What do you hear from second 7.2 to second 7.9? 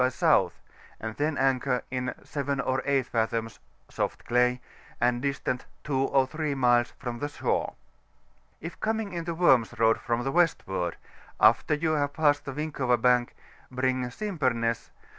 shore.